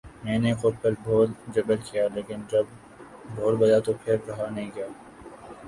میں 0.23 0.37
نے 0.39 0.53
خود 0.61 0.73
پر 0.81 0.93
بہت 1.03 1.29
جبر 1.55 1.75
کیا 1.83 2.07
لیکن 2.13 2.41
جب 2.51 2.65
ڈھول 3.35 3.55
بجا 3.57 3.79
تو 3.85 3.93
پھر 4.03 4.15
رہا 4.27 4.49
نہیں 4.49 4.69
گیا 4.75 4.87